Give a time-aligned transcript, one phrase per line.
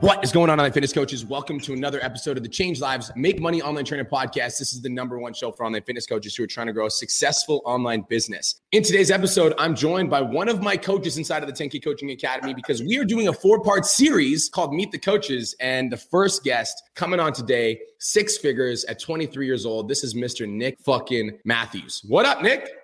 [0.00, 1.26] What is going on, online fitness coaches?
[1.26, 4.56] Welcome to another episode of the Change Lives Make Money Online Training Podcast.
[4.56, 6.86] This is the number one show for online fitness coaches who are trying to grow
[6.86, 8.60] a successful online business.
[8.70, 12.12] In today's episode, I'm joined by one of my coaches inside of the 10K Coaching
[12.12, 15.56] Academy because we are doing a four part series called Meet the Coaches.
[15.58, 19.88] And the first guest coming on today, six figures at 23 years old.
[19.88, 20.48] This is Mr.
[20.48, 22.02] Nick fucking Matthews.
[22.06, 22.77] What up, Nick?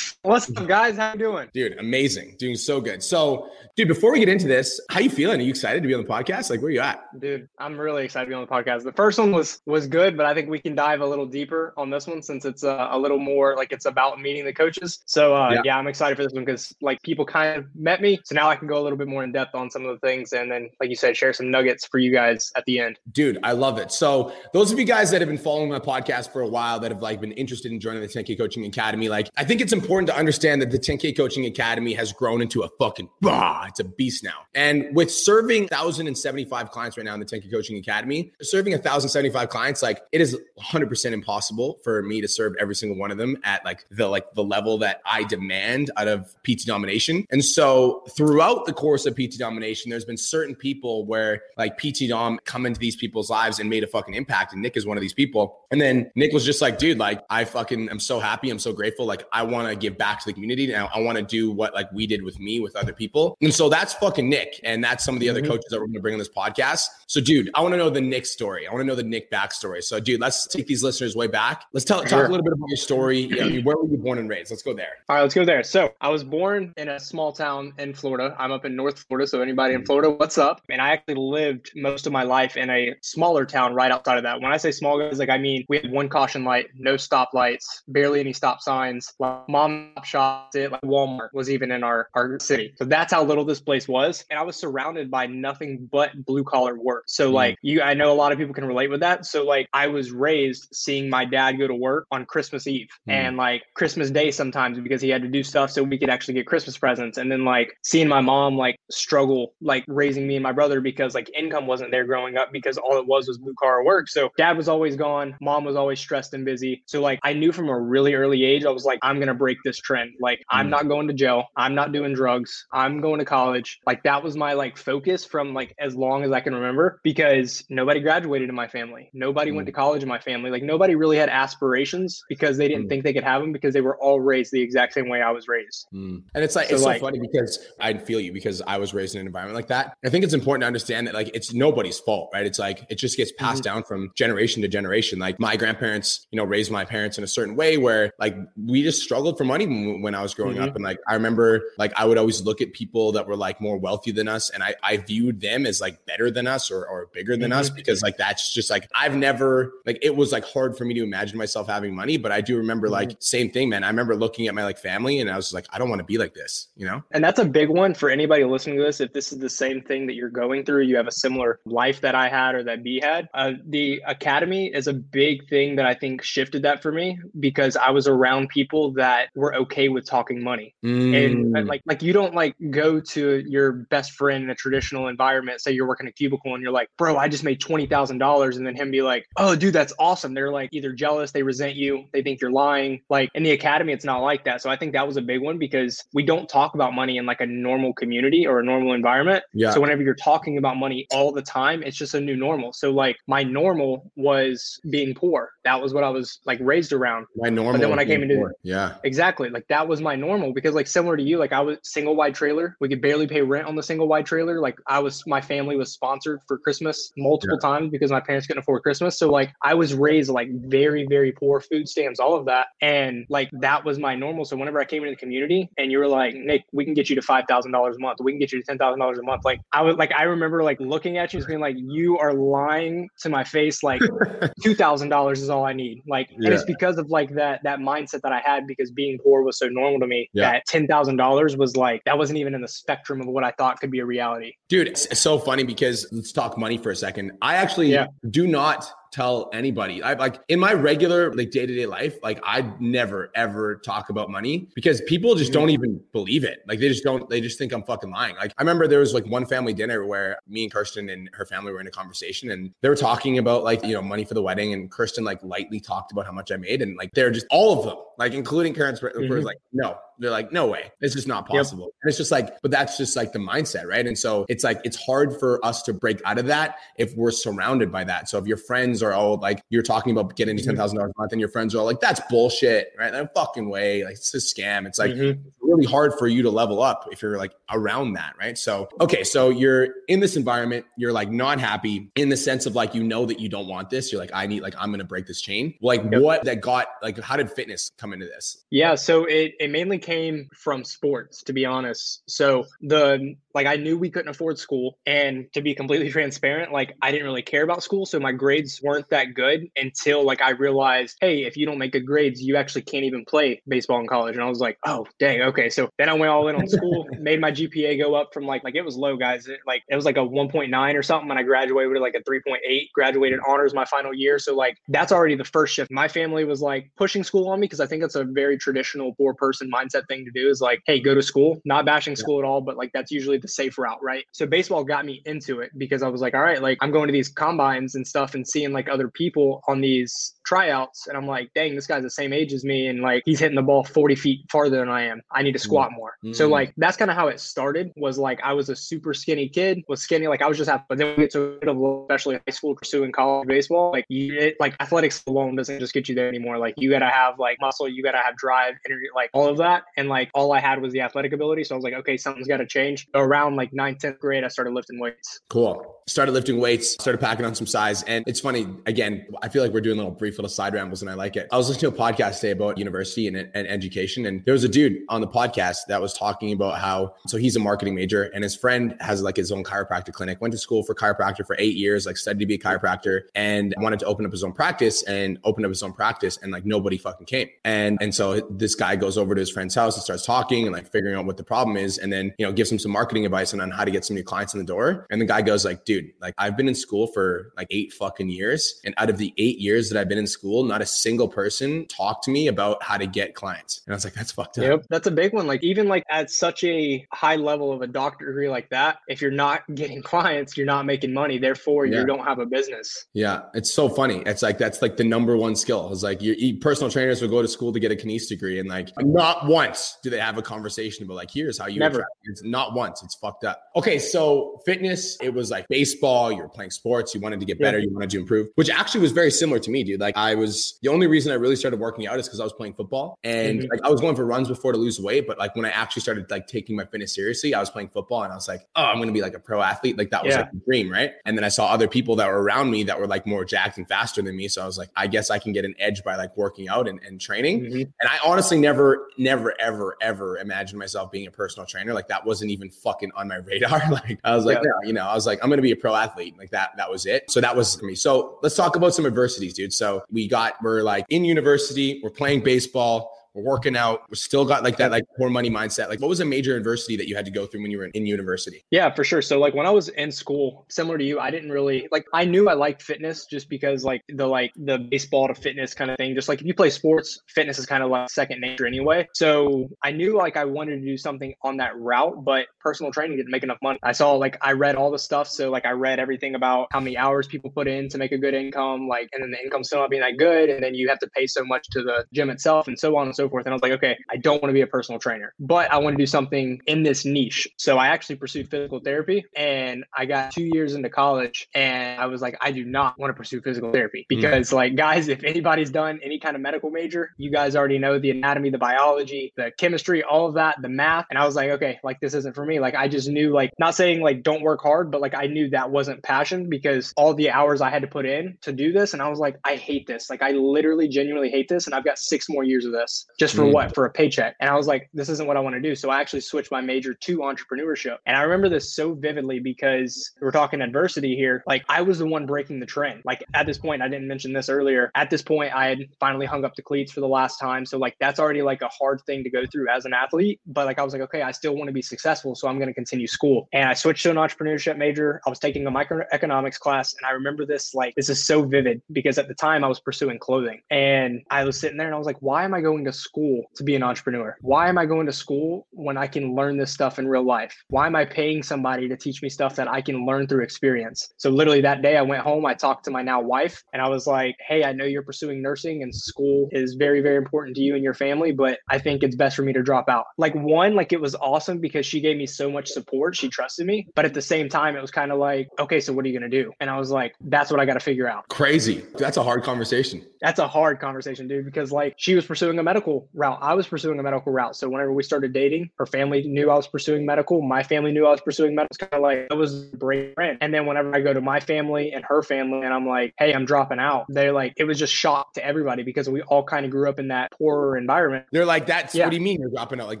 [0.24, 0.96] What's up, guys?
[0.96, 1.50] How you doing?
[1.52, 2.36] Dude, amazing.
[2.38, 3.02] Doing so good.
[3.02, 5.38] So, dude, before we get into this, how you feeling?
[5.38, 6.48] Are you excited to be on the podcast?
[6.48, 7.04] Like, where you at?
[7.20, 8.84] Dude, I'm really excited to be on the podcast.
[8.84, 11.74] The first one was was good, but I think we can dive a little deeper
[11.76, 15.00] on this one since it's uh, a little more like it's about meeting the coaches.
[15.04, 15.62] So, uh, yeah.
[15.62, 18.48] yeah, I'm excited for this one because like people kind of met me, so now
[18.48, 20.50] I can go a little bit more in depth on some of the things, and
[20.50, 22.98] then, like you said, share some nuggets for you guys at the end.
[23.12, 23.92] Dude, I love it.
[23.92, 26.90] So, those of you guys that have been following my podcast for a while, that
[26.90, 30.08] have like been interested in joining the 10K Coaching Academy, like I think it's important
[30.08, 33.84] to understand that the 10K Coaching Academy has grown into a fucking bah, it's a
[33.84, 34.40] beast now.
[34.54, 39.82] And with serving 1,075 clients right now in the 10K Coaching Academy, serving 1,075 clients,
[39.82, 43.64] like it is 100% impossible for me to serve every single one of them at
[43.64, 47.26] like the like the level that I demand out of PT domination.
[47.30, 52.08] And so throughout the course of PT domination, there's been certain people where like PT
[52.08, 54.52] dom come into these people's lives and made a fucking impact.
[54.52, 55.60] And Nick is one of these people.
[55.70, 58.50] And then Nick was just like, dude, like I fucking am so happy.
[58.50, 59.06] I'm so grateful.
[59.06, 60.66] Like I want to give back to the community.
[60.66, 63.36] Now I want to do what like we did with me with other people.
[63.40, 64.60] And so that's fucking Nick.
[64.64, 65.50] And that's some of the other mm-hmm.
[65.50, 66.86] coaches that we're going to bring on this podcast.
[67.06, 68.66] So dude, I want to know the Nick story.
[68.66, 69.82] I want to know the Nick backstory.
[69.82, 71.64] So dude, let's take these listeners way back.
[71.72, 73.20] Let's tell, talk a little bit about your story.
[73.20, 74.50] You know, where were you born and raised?
[74.50, 74.92] Let's go there.
[75.08, 75.62] All right, let's go there.
[75.62, 78.34] So I was born in a small town in Florida.
[78.38, 79.26] I'm up in North Florida.
[79.26, 79.86] So anybody in mm-hmm.
[79.86, 80.62] Florida, what's up?
[80.70, 84.22] And I actually lived most of my life in a smaller town right outside of
[84.24, 84.40] that.
[84.40, 87.82] When I say small guys, like I mean we had one caution light, no stoplights,
[87.88, 92.38] barely any stop signs, like mom shops, it like Walmart was even in our, our
[92.40, 92.74] city.
[92.76, 94.24] So that's how little this place was.
[94.30, 97.04] And I was surrounded by nothing but blue collar work.
[97.06, 99.26] So mm like you I know a lot of people can relate with that.
[99.26, 103.12] So like I was raised seeing my dad go to work on Christmas Eve mm
[103.12, 106.34] and like Christmas Day sometimes because he had to do stuff so we could actually
[106.34, 107.18] get Christmas presents.
[107.18, 111.14] And then like seeing my mom like struggle like raising me and my brother because
[111.14, 114.08] like income wasn't there growing up because all it was was blue collar work.
[114.08, 116.82] So dad was always gone, mom was always stressed and busy.
[116.86, 119.58] So like I knew from a really early age, I was like, I'm gonna break
[119.64, 120.12] this trend.
[120.20, 121.46] Like mm I'm not going to jail.
[121.56, 122.66] I'm not doing drugs.
[122.72, 123.80] I'm going to college.
[123.86, 127.64] Like that was my like focus from like as long as I can remember because
[127.68, 129.10] nobody graduated in my family.
[129.12, 129.56] Nobody mm.
[129.56, 130.50] went to college in my family.
[130.50, 132.88] Like nobody really had aspirations because they didn't mm.
[132.88, 135.30] think they could have them because they were all raised the exact same way I
[135.30, 135.86] was raised.
[135.92, 136.22] Mm.
[136.34, 138.94] And it's like so it's like, so funny because I feel you because I was
[138.94, 139.96] raised in an environment like that.
[140.04, 142.46] I think it's important to understand that like it's nobody's fault, right?
[142.46, 143.74] It's like it just gets passed mm-hmm.
[143.74, 145.18] down from generation to generation.
[145.18, 148.82] Like my grandparents, you know, raised my parents in a certain way where like we
[148.82, 150.68] just struggled for money when I was growing mm-hmm.
[150.68, 153.60] up, and like I remember like I would always look at people that were like
[153.60, 156.86] more wealthy than us and I, I viewed them as like better than us or,
[156.86, 157.60] or bigger than mm-hmm.
[157.60, 160.94] us because like that's just like I've never like it was like hard for me
[160.94, 162.16] to imagine myself having money.
[162.16, 163.20] But I do remember like mm-hmm.
[163.20, 163.84] same thing, man.
[163.84, 166.04] I remember looking at my like family and I was like, I don't want to
[166.04, 167.02] be like this, you know?
[167.10, 169.00] And that's a big one for anybody listening to this.
[169.00, 172.00] If this is the same thing that you're going through, you have a similar life
[172.00, 173.28] that I had or that B had.
[173.34, 177.76] Uh, the academy is a big thing that I think shifted that for me because
[177.76, 180.74] I was around people that were okay with talking money.
[180.84, 181.54] Mm.
[181.54, 185.60] And like like you don't like go to your best friend in a traditional environment,
[185.60, 188.56] say you're working a cubicle and you're like, bro, I just made twenty thousand dollars,
[188.56, 190.34] and then him be like, oh, dude, that's awesome.
[190.34, 193.00] They're like either jealous, they resent you, they think you're lying.
[193.08, 194.62] Like in the academy, it's not like that.
[194.62, 197.26] So I think that was a big one because we don't talk about money in
[197.26, 199.44] like a normal community or a normal environment.
[199.52, 199.70] Yeah.
[199.70, 202.72] So whenever you're talking about money all the time, it's just a new normal.
[202.72, 205.50] So like my normal was being poor.
[205.64, 207.26] That was what I was like raised around.
[207.36, 207.74] My normal.
[207.74, 208.54] But then when I came into poor.
[208.62, 211.78] yeah, exactly like that was my normal because like similar to you, like I was
[211.82, 212.76] single wide trailer.
[212.80, 214.60] We could barely pay rent on the single wide trailer.
[214.60, 217.68] Like I was, my family was sponsored for Christmas multiple yeah.
[217.68, 219.18] times because my parents couldn't afford Christmas.
[219.18, 222.68] So like I was raised like very, very poor food stamps, all of that.
[222.80, 224.44] And like that was my normal.
[224.44, 227.08] So whenever I came into the community and you were like, Nick, we can get
[227.10, 228.18] you to $5,000 a month.
[228.20, 229.44] We can get you to $10,000 a month.
[229.44, 232.32] Like I was like, I remember like looking at you and being like, you are
[232.32, 233.82] lying to my face.
[233.82, 234.00] Like
[234.64, 236.02] $2,000 is all I need.
[236.06, 236.46] Like, yeah.
[236.46, 239.58] and it's because of like that, that mindset that I had because being poor was
[239.58, 240.52] so normal to me yeah.
[240.52, 243.90] that $10,000 was like, that wasn't even in the spectrum of what I thought could
[243.90, 244.52] be a reality.
[244.68, 247.32] Dude, it's so funny because let's talk money for a second.
[247.42, 248.06] I actually yeah.
[248.30, 250.02] do not tell anybody.
[250.02, 254.10] I like in my regular like day to day life, like I never ever talk
[254.10, 256.64] about money because people just don't even believe it.
[256.66, 257.28] Like they just don't.
[257.30, 258.34] They just think I'm fucking lying.
[258.36, 261.46] Like I remember there was like one family dinner where me and Kirsten and her
[261.46, 264.34] family were in a conversation and they were talking about like you know money for
[264.34, 267.30] the wedding and Kirsten like lightly talked about how much I made and like they're
[267.30, 269.32] just all of them like including Karen's mm-hmm.
[269.32, 271.84] was like no they're like, no way, it's just not possible.
[271.84, 271.94] Yep.
[272.02, 274.06] And it's just like, but that's just like the mindset, right?
[274.06, 277.30] And so it's like, it's hard for us to break out of that if we're
[277.30, 278.28] surrounded by that.
[278.28, 280.80] So if your friends are all like, you're talking about getting mm-hmm.
[280.80, 283.12] $10,000 a month and your friends are all like, that's bullshit, right?
[283.12, 284.04] That fucking way.
[284.04, 284.86] Like, it's a scam.
[284.86, 285.63] It's like mm-hmm.
[285.64, 288.56] Really hard for you to level up if you're like around that, right?
[288.56, 292.74] So, okay, so you're in this environment, you're like not happy in the sense of
[292.74, 294.12] like, you know that you don't want this.
[294.12, 295.74] You're like, I need, like, I'm going to break this chain.
[295.80, 296.20] Like, yep.
[296.20, 298.64] what that got, like, how did fitness come into this?
[298.70, 298.94] Yeah.
[298.94, 302.22] So it, it mainly came from sports, to be honest.
[302.26, 306.96] So the like I knew we couldn't afford school, and to be completely transparent, like
[307.02, 310.50] I didn't really care about school, so my grades weren't that good until like I
[310.50, 314.06] realized, hey, if you don't make good grades, you actually can't even play baseball in
[314.06, 314.34] college.
[314.34, 315.70] And I was like, oh dang, okay.
[315.70, 318.64] So then I went all in on school, made my GPA go up from like
[318.64, 319.46] like it was low, guys.
[319.46, 322.30] It, like it was like a 1.9 or something, and I graduated with like a
[322.30, 322.58] 3.8.
[322.92, 325.90] Graduated honors my final year, so like that's already the first shift.
[325.90, 329.14] My family was like pushing school on me because I think that's a very traditional
[329.16, 330.48] four person mindset thing to do.
[330.48, 331.60] Is like, hey, go to school.
[331.64, 334.24] Not bashing school at all, but like that's usually the safe route, right?
[334.32, 337.06] So baseball got me into it because I was like, all right, like I'm going
[337.06, 341.26] to these combines and stuff and seeing like other people on these tryouts and I'm
[341.26, 343.84] like, dang, this guy's the same age as me and like he's hitting the ball
[343.84, 345.22] 40 feet farther than I am.
[345.30, 345.96] I need to squat mm.
[345.96, 346.16] more.
[346.24, 346.34] Mm.
[346.34, 349.48] So like that's kind of how it started was like I was a super skinny
[349.48, 351.58] kid, was skinny, like I was just happy, but then we get to
[352.04, 356.08] especially high school pursuing college baseball, like you it, like athletics alone doesn't just get
[356.08, 356.58] you there anymore.
[356.58, 359.84] Like you gotta have like muscle, you gotta have drive, energy, like all of that.
[359.96, 361.64] And like all I had was the athletic ability.
[361.64, 363.06] So I was like, okay, something's gotta change.
[363.14, 365.40] Around like ninth, 10th grade, I started lifting weights.
[365.48, 366.00] Cool.
[366.06, 368.02] Started lifting weights, started packing on some size.
[368.02, 371.10] And it's funny, again, I feel like we're doing little brief little side rambles and
[371.10, 371.48] I like it.
[371.50, 374.26] I was listening to a podcast today about university and, and education.
[374.26, 377.56] And there was a dude on the podcast that was talking about how, so he's
[377.56, 380.82] a marketing major and his friend has like his own chiropractic clinic, went to school
[380.82, 384.26] for chiropractor for eight years, like studied to be a chiropractor and wanted to open
[384.26, 386.38] up his own practice and opened up his own practice.
[386.42, 387.48] And like nobody fucking came.
[387.64, 390.72] And, and so this guy goes over to his friend's house and starts talking and
[390.72, 391.98] like figuring out what the problem is.
[391.98, 394.22] And then, you know, gives him some marketing advice on how to get some new
[394.22, 395.06] clients in the door.
[395.10, 398.28] And the guy goes like, dude, like I've been in school for like eight fucking
[398.28, 398.80] years.
[398.84, 401.86] And out of the eight years that I've been in school, not a single person
[401.86, 403.82] talked to me about how to get clients.
[403.86, 404.64] And I was like, that's fucked up.
[404.64, 404.86] Yep.
[404.88, 405.46] That's a big one.
[405.46, 409.20] Like even like at such a high level of a doctor degree like that, if
[409.20, 411.38] you're not getting clients, you're not making money.
[411.38, 412.00] Therefore, yeah.
[412.00, 413.06] you don't have a business.
[413.12, 413.42] Yeah.
[413.54, 414.22] It's so funny.
[414.26, 415.90] It's like, that's like the number one skill.
[415.92, 418.58] It's like your personal trainers will go to school to get a kines degree.
[418.58, 422.06] And like not once do they have a conversation about like, here's how you Never.
[422.24, 423.02] It's not once.
[423.02, 423.70] It's fucked up.
[423.76, 423.98] Okay.
[423.98, 427.78] So fitness, it was like baseball, you were playing sports, you wanted to get better,
[427.78, 427.86] yeah.
[427.86, 430.00] you wanted to improve, which actually was very similar to me, dude.
[430.00, 432.52] Like I was the only reason I really started working out is because I was
[432.52, 433.70] playing football and mm-hmm.
[433.70, 436.02] like I was going for runs before to lose weight, but like when I actually
[436.02, 438.84] started like taking my fitness seriously, I was playing football and I was like, oh,
[438.84, 439.98] I'm gonna be like a pro athlete.
[439.98, 440.40] Like that was yeah.
[440.40, 441.12] like the dream, right?
[441.24, 443.78] And then I saw other people that were around me that were like more jacked
[443.78, 444.48] and faster than me.
[444.48, 446.88] So I was like, I guess I can get an edge by like working out
[446.88, 447.60] and, and training.
[447.60, 447.76] Mm-hmm.
[447.76, 451.92] And I honestly never, never, ever, ever imagined myself being a personal trainer.
[451.94, 453.82] Like that wasn't even fucking on my radar.
[453.90, 454.70] like I was like, yeah.
[454.82, 456.36] no, you know, I was like, I'm gonna be a pro athlete.
[456.38, 457.30] Like that, that was it.
[457.30, 457.94] So that was for me.
[457.94, 459.72] So let's talk about some adversities, dude.
[459.72, 464.02] So we got, we're like in university, we're playing baseball working out.
[464.14, 465.88] Still got like that like poor money mindset.
[465.88, 467.84] Like what was a major adversity that you had to go through when you were
[467.84, 468.64] in, in, university?
[468.70, 469.22] Yeah, for sure.
[469.22, 472.24] So like when I was in school, similar to you, I didn't really like I
[472.24, 475.96] knew I liked fitness just because like the like the baseball to fitness kind of
[475.96, 476.14] thing.
[476.14, 479.08] Just like if you play sports, fitness is kind of like second nature anyway.
[479.14, 483.16] So I knew like I wanted to do something on that route, but personal training
[483.16, 483.78] didn't make enough money.
[483.82, 485.28] I saw like I read all the stuff.
[485.28, 488.18] So like I read everything about how many hours people put in to make a
[488.18, 490.50] good income, like and then the income still not being that good.
[490.50, 493.06] And then you have to pay so much to the gym itself and so on
[493.06, 493.46] and so forth.
[493.46, 495.78] And I was like, okay, I don't want to be a personal trainer, but I
[495.78, 497.48] want to do something in this niche.
[497.56, 502.06] So I actually pursued physical therapy and I got two years into college and I
[502.06, 504.16] was like, I do not want to pursue physical therapy hmm.
[504.16, 504.54] because, mm.
[504.54, 508.10] like, guys, if anybody's done any kind of medical major, you guys already know the
[508.10, 511.06] anatomy, the biology, the chemistry, all of that, the math.
[511.10, 512.60] And I was like, okay, like, this isn't for me.
[512.60, 515.50] Like, I just knew, like, not saying like don't work hard, but like, I knew
[515.50, 518.92] that wasn't passion because all the hours I had to put in to do this.
[518.92, 520.10] And I was like, I hate this.
[520.10, 521.66] Like, I literally genuinely hate this.
[521.66, 523.06] And I've got six more years of this.
[523.18, 523.52] Just for mm.
[523.52, 523.74] what?
[523.74, 524.36] For a paycheck.
[524.40, 525.74] And I was like, this isn't what I want to do.
[525.74, 527.96] So I actually switched my major to entrepreneurship.
[528.06, 531.42] And I remember this so vividly because we're talking adversity here.
[531.46, 533.02] Like I was the one breaking the trend.
[533.04, 534.90] Like at this point, I didn't mention this earlier.
[534.94, 537.64] At this point, I had finally hung up the cleats for the last time.
[537.66, 540.40] So like that's already like a hard thing to go through as an athlete.
[540.46, 542.34] But like I was like, okay, I still want to be successful.
[542.34, 543.48] So I'm going to continue school.
[543.52, 545.20] And I switched to an entrepreneurship major.
[545.26, 546.94] I was taking a microeconomics class.
[546.94, 549.80] And I remember this like this is so vivid because at the time I was
[549.80, 550.60] pursuing clothing.
[550.70, 553.03] And I was sitting there and I was like, why am I going to school
[553.14, 554.36] to be an entrepreneur?
[554.40, 557.54] Why am I going to school when I can learn this stuff in real life?
[557.68, 561.12] Why am I paying somebody to teach me stuff that I can learn through experience?
[561.16, 563.88] So literally that day I went home, I talked to my now wife and I
[563.88, 567.62] was like, hey, I know you're pursuing nursing and school is very, very important to
[567.62, 570.06] you and your family, but I think it's best for me to drop out.
[570.18, 573.16] Like one, like it was awesome because she gave me so much support.
[573.16, 573.86] She trusted me.
[573.94, 576.18] But at the same time, it was kind of like, okay, so what are you
[576.18, 576.52] going to do?
[576.60, 578.28] And I was like, that's what I got to figure out.
[578.28, 578.84] Crazy.
[578.96, 580.04] That's a hard conversation.
[580.20, 583.38] That's a hard conversation, dude, because like she was pursuing a medical route.
[583.40, 584.56] I was pursuing a medical route.
[584.56, 587.42] So whenever we started dating, her family knew I was pursuing medical.
[587.42, 588.68] My family knew I was pursuing medical.
[588.72, 590.14] It's kind of like it was a break.
[590.18, 593.32] And then whenever I go to my family and her family and I'm like, hey,
[593.32, 596.64] I'm dropping out, they're like, it was just shock to everybody because we all kind
[596.64, 598.26] of grew up in that poorer environment.
[598.32, 599.04] They're like, that's yeah.
[599.04, 599.88] what do you mean you're dropping out?
[599.88, 600.00] Like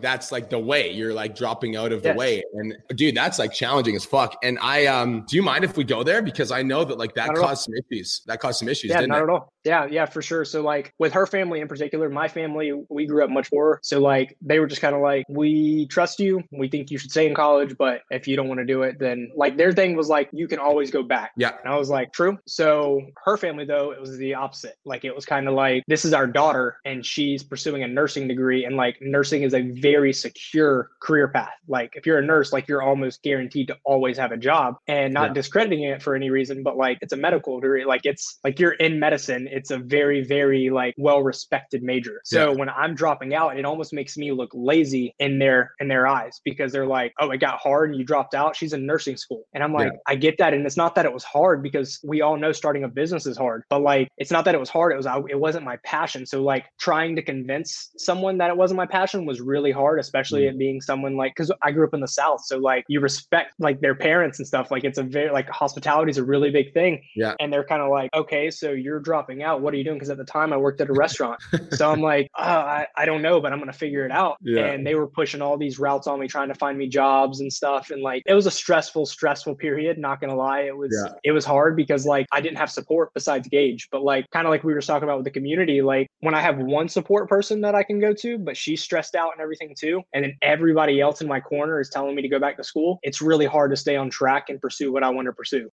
[0.00, 2.16] that's like the way you're like dropping out of the yes.
[2.16, 2.42] way.
[2.54, 4.36] And dude, that's like challenging as fuck.
[4.42, 6.22] And I um do you mind if we go there?
[6.22, 8.22] Because I know that like that caused some issues.
[8.26, 8.90] That caused some issues.
[8.90, 9.24] Yeah, not it?
[9.24, 9.52] at all.
[9.64, 10.44] Yeah, yeah, for sure.
[10.44, 13.80] So like with her family in particular, my family, we grew up much more.
[13.82, 16.42] So like they were just kind of like, we trust you.
[16.50, 18.98] We think you should stay in college, but if you don't want to do it,
[18.98, 21.32] then like their thing was like, you can always go back.
[21.36, 21.52] Yeah.
[21.62, 22.38] And I was like, true.
[22.46, 24.76] So her family though, it was the opposite.
[24.84, 28.28] Like it was kind of like, this is our daughter and she's pursuing a nursing
[28.28, 28.64] degree.
[28.64, 31.54] And like nursing is a very secure career path.
[31.68, 35.12] Like if you're a nurse, like you're almost guaranteed to always have a job and
[35.14, 35.34] not yeah.
[35.34, 37.84] discrediting it for any reason, but like it's a medical degree.
[37.84, 39.48] Like it's like you're in medicine.
[39.50, 42.20] It's a very, very like well respected major.
[42.24, 42.58] So yeah.
[42.58, 46.40] when I'm dropping out, it almost makes me look lazy in their in their eyes
[46.44, 48.56] because they're like, oh, it got hard and you dropped out.
[48.56, 49.44] She's in nursing school.
[49.54, 49.98] And I'm like, yeah.
[50.06, 50.54] I get that.
[50.54, 53.36] And it's not that it was hard because we all know starting a business is
[53.36, 54.92] hard, but like it's not that it was hard.
[54.92, 56.26] It was it wasn't my passion.
[56.26, 60.42] So like trying to convince someone that it wasn't my passion was really hard, especially
[60.42, 60.56] mm-hmm.
[60.56, 62.44] it being someone like because I grew up in the South.
[62.44, 64.70] So like you respect like their parents and stuff.
[64.70, 67.02] Like it's a very like hospitality is a really big thing.
[67.14, 67.34] Yeah.
[67.40, 69.60] And they're kind of like, okay, so you're dropping out.
[69.60, 69.96] What are you doing?
[69.96, 71.40] Because at the time I worked at a restaurant.
[71.72, 74.38] so I'm like, oh, I, I don't know, but I'm gonna figure it out.
[74.42, 74.66] Yeah.
[74.66, 77.52] And they were pushing all these routes on me, trying to find me jobs and
[77.52, 77.90] stuff.
[77.90, 79.98] And like it was a stressful, stressful period.
[79.98, 81.14] Not gonna lie, it was yeah.
[81.24, 83.88] it was hard because like I didn't have support besides Gage.
[83.90, 86.40] But like kind of like we were talking about with the community, like when I
[86.40, 89.74] have one support person that I can go to, but she's stressed out and everything
[89.78, 92.64] too, and then everybody else in my corner is telling me to go back to
[92.64, 95.70] school, it's really hard to stay on track and pursue what I want to pursue.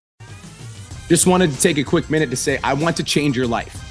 [1.08, 3.91] Just wanted to take a quick minute to say I want to change your life.